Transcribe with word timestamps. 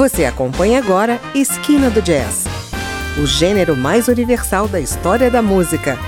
Você 0.00 0.24
acompanha 0.24 0.78
agora 0.78 1.20
Esquina 1.34 1.90
do 1.90 2.00
Jazz, 2.00 2.46
o 3.22 3.26
gênero 3.26 3.76
mais 3.76 4.08
universal 4.08 4.66
da 4.66 4.80
história 4.80 5.30
da 5.30 5.42
música. 5.42 5.98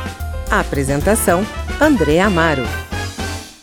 A 0.51 0.61
apresentação: 0.61 1.45
André 1.79 2.19
Amaro. 2.19 2.63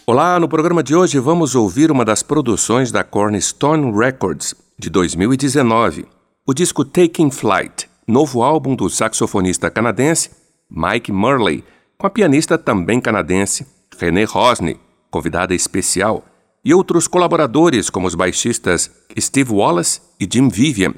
Olá, 0.05 0.39
no 0.39 0.47
programa 0.47 0.83
de 0.83 0.95
hoje 0.95 1.17
vamos 1.17 1.55
ouvir 1.55 1.89
uma 1.89 2.05
das 2.05 2.21
produções 2.21 2.91
da 2.91 3.03
Cornerstone 3.03 3.91
Records 3.91 4.53
de 4.77 4.91
2019, 4.91 6.05
o 6.45 6.53
disco 6.53 6.85
Taking 6.85 7.31
Flight, 7.31 7.89
novo 8.07 8.43
álbum 8.43 8.75
do 8.75 8.87
saxofonista 8.87 9.71
canadense 9.71 10.29
Mike 10.69 11.11
Murley, 11.11 11.63
com 11.97 12.05
a 12.05 12.09
pianista 12.11 12.55
também 12.55 13.01
canadense 13.01 13.65
René 13.97 14.25
Rosny, 14.25 14.79
convidada 15.09 15.55
especial, 15.55 16.23
e 16.69 16.73
outros 16.73 17.07
colaboradores 17.07 17.89
como 17.89 18.05
os 18.05 18.13
baixistas 18.13 18.91
Steve 19.19 19.51
Wallace 19.51 20.01
e 20.19 20.29
Jim 20.31 20.49
Vivian 20.49 20.93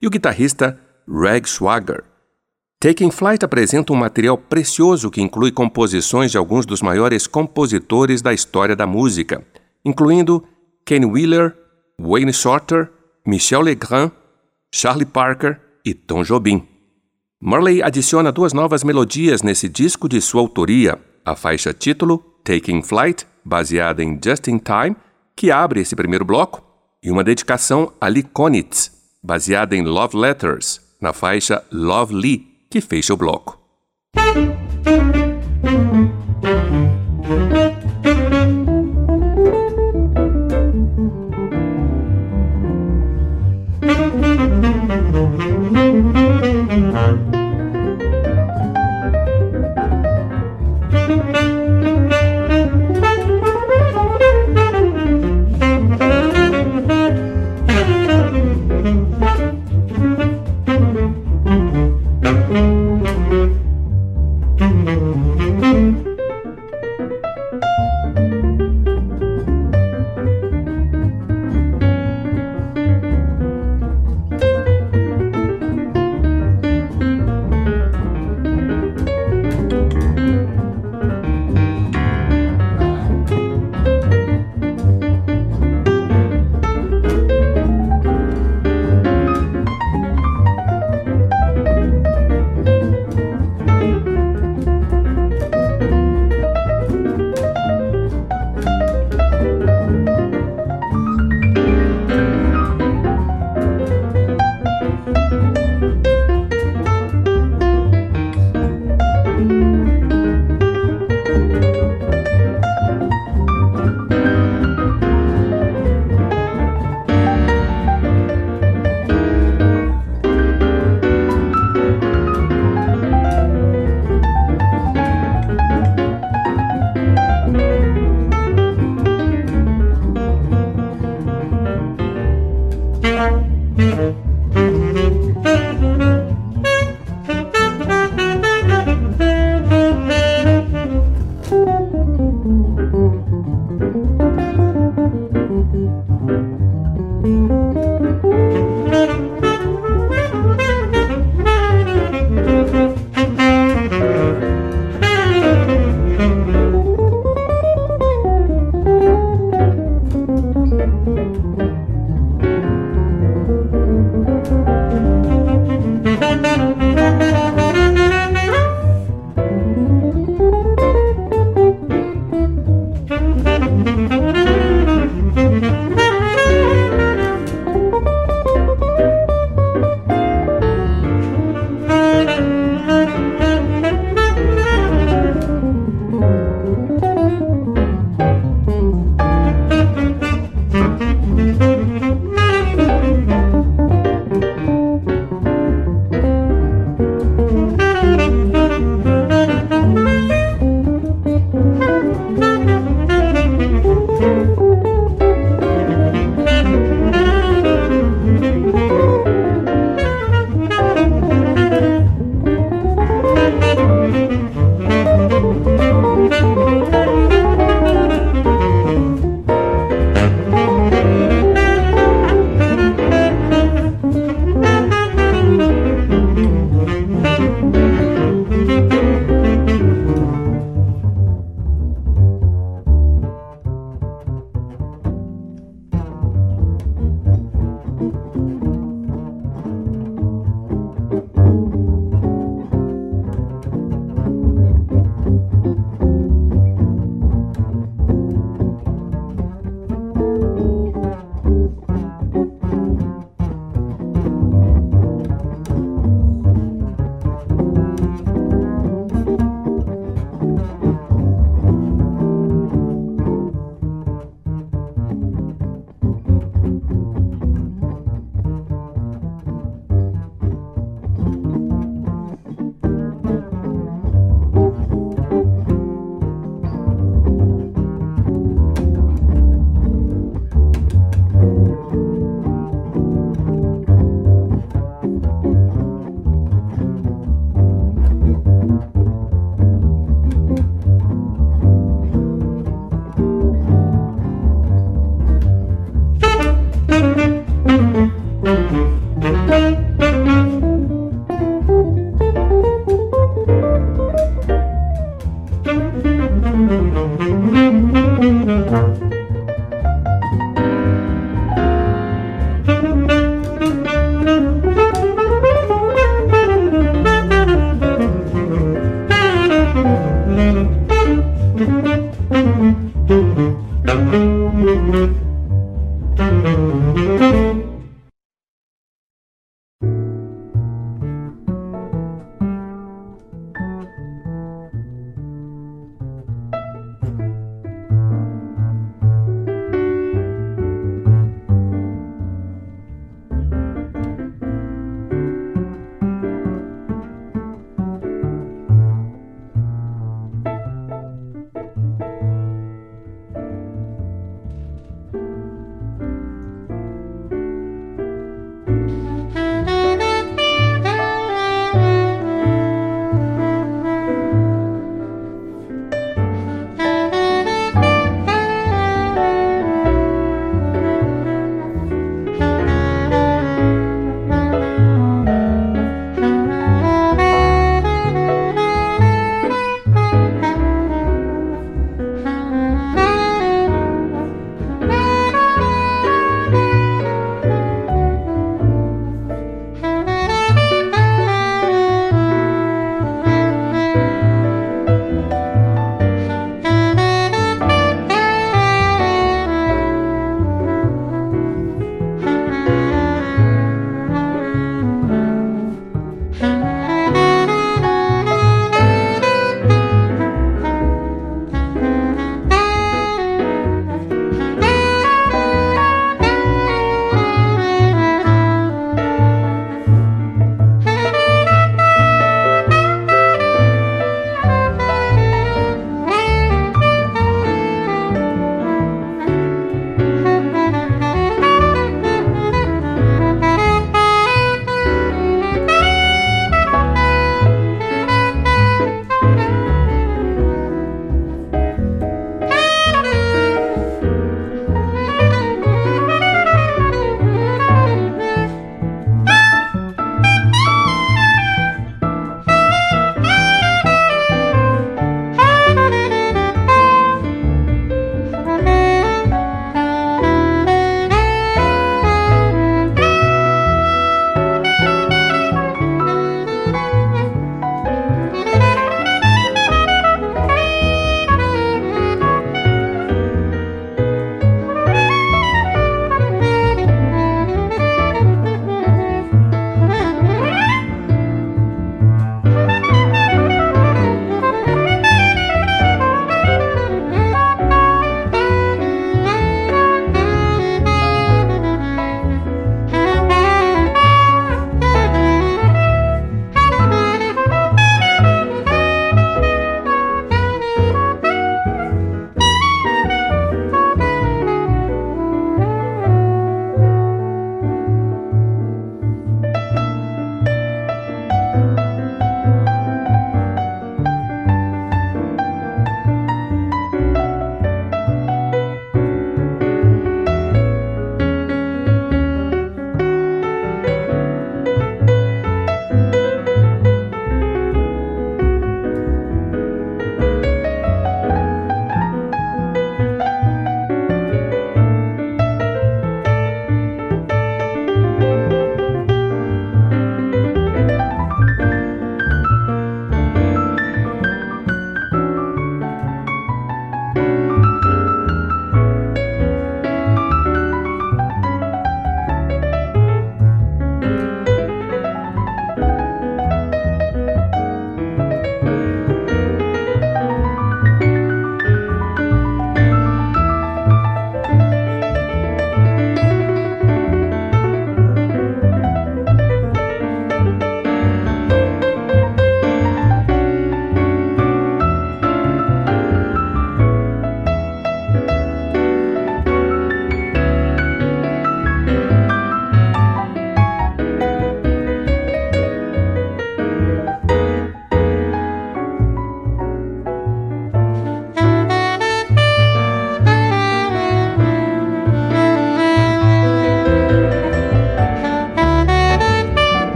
e 0.00 0.06
o 0.06 0.10
guitarrista 0.10 0.78
Reg 1.08 1.48
Swagger. 1.48 2.04
Taking 2.78 3.10
Flight 3.10 3.44
apresenta 3.44 3.92
um 3.92 3.96
material 3.96 4.38
precioso 4.38 5.10
que 5.10 5.20
inclui 5.20 5.50
composições 5.50 6.30
de 6.30 6.38
alguns 6.38 6.64
dos 6.64 6.80
maiores 6.80 7.26
compositores 7.26 8.22
da 8.22 8.32
história 8.32 8.76
da 8.76 8.86
música, 8.86 9.44
incluindo 9.84 10.44
Ken 10.84 11.04
Wheeler, 11.04 11.56
Wayne 12.00 12.32
Shorter, 12.32 12.88
Michel 13.26 13.62
Legrand, 13.62 14.12
Charlie 14.72 15.04
Parker 15.04 15.60
e 15.84 15.92
Tom 15.92 16.22
Jobim. 16.22 16.68
Murley 17.42 17.82
adiciona 17.82 18.30
duas 18.30 18.52
novas 18.52 18.84
melodias 18.84 19.42
nesse 19.42 19.68
disco 19.68 20.08
de 20.08 20.20
sua 20.20 20.40
autoria, 20.40 21.00
a 21.24 21.34
faixa 21.34 21.74
título 21.74 22.18
Taking 22.44 22.84
Flight, 22.84 23.26
baseada 23.44 24.04
em 24.04 24.20
Just 24.24 24.46
in 24.46 24.58
Time, 24.58 24.94
que 25.36 25.50
abre 25.50 25.80
esse 25.80 25.94
primeiro 25.94 26.24
bloco, 26.24 26.64
e 27.02 27.10
uma 27.10 27.22
dedicação 27.22 27.92
a 28.00 28.08
Lee 28.08 28.22
Konitz, 28.22 28.90
baseada 29.22 29.76
em 29.76 29.82
Love 29.82 30.16
Letters, 30.16 30.80
na 31.00 31.12
faixa 31.12 31.62
Love 31.70 32.14
Lee, 32.14 32.66
que 32.70 32.80
fecha 32.80 33.12
o 33.12 33.16
bloco. 33.16 33.60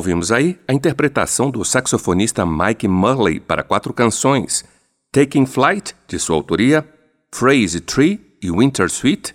Ouvimos 0.00 0.32
aí 0.32 0.58
a 0.66 0.72
interpretação 0.72 1.50
do 1.50 1.62
saxofonista 1.62 2.46
Mike 2.46 2.88
Murley 2.88 3.38
para 3.38 3.62
quatro 3.62 3.92
canções: 3.92 4.64
Taking 5.12 5.44
Flight, 5.44 5.94
de 6.08 6.18
sua 6.18 6.36
autoria, 6.36 6.88
Phrase 7.30 7.80
Tree 7.80 8.18
e 8.42 8.50
Winter 8.50 8.88
Suite, 8.88 9.34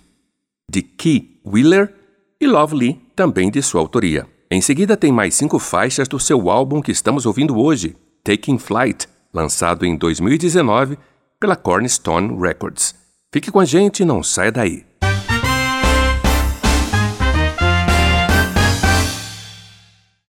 de 0.68 0.82
Key 0.82 1.40
Wheeler, 1.46 1.94
e 2.40 2.48
Lovely, 2.48 3.00
também 3.14 3.48
de 3.48 3.62
sua 3.62 3.80
autoria. 3.80 4.26
Em 4.50 4.60
seguida, 4.60 4.96
tem 4.96 5.12
mais 5.12 5.36
cinco 5.36 5.60
faixas 5.60 6.08
do 6.08 6.18
seu 6.18 6.50
álbum 6.50 6.82
que 6.82 6.90
estamos 6.90 7.26
ouvindo 7.26 7.56
hoje, 7.56 7.94
Taking 8.24 8.58
Flight, 8.58 9.06
lançado 9.32 9.86
em 9.86 9.96
2019 9.96 10.98
pela 11.38 11.54
Cornerstone 11.54 12.36
Records. 12.40 12.92
Fique 13.32 13.52
com 13.52 13.60
a 13.60 13.64
gente 13.64 14.00
e 14.00 14.04
não 14.04 14.20
saia 14.20 14.50
daí. 14.50 14.84